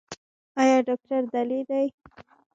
ایا 0.61 0.77
ډاکټر 0.87 1.21
دلې 1.33 1.59
دی؟ 1.69 1.87